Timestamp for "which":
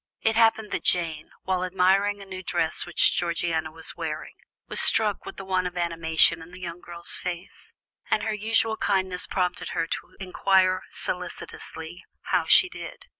2.87-3.15